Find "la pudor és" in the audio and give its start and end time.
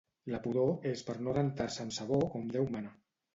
0.35-1.03